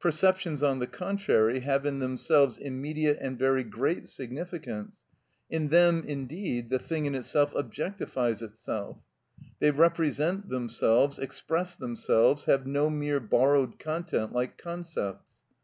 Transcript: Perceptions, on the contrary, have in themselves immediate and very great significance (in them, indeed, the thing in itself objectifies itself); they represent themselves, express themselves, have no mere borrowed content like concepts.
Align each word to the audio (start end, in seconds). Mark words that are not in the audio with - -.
Perceptions, 0.00 0.64
on 0.64 0.80
the 0.80 0.88
contrary, 0.88 1.60
have 1.60 1.86
in 1.86 2.00
themselves 2.00 2.58
immediate 2.58 3.18
and 3.20 3.38
very 3.38 3.62
great 3.62 4.08
significance 4.08 5.04
(in 5.48 5.68
them, 5.68 6.02
indeed, 6.04 6.70
the 6.70 6.78
thing 6.80 7.06
in 7.06 7.14
itself 7.14 7.52
objectifies 7.52 8.42
itself); 8.42 8.96
they 9.60 9.70
represent 9.70 10.48
themselves, 10.48 11.20
express 11.20 11.76
themselves, 11.76 12.46
have 12.46 12.66
no 12.66 12.90
mere 12.90 13.20
borrowed 13.20 13.78
content 13.78 14.32
like 14.32 14.58
concepts. 14.58 15.42